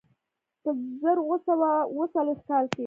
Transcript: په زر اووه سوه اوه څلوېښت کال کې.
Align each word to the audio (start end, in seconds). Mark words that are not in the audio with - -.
په 0.61 0.69
زر 1.01 1.17
اووه 1.23 1.37
سوه 1.47 1.69
اوه 1.91 2.05
څلوېښت 2.13 2.43
کال 2.49 2.65
کې. 2.73 2.79